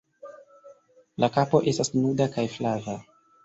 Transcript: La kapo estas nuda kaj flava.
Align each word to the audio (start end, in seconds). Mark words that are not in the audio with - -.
La 1.25 1.31
kapo 1.37 1.63
estas 1.75 1.95
nuda 2.01 2.31
kaj 2.39 2.51
flava. 2.59 3.01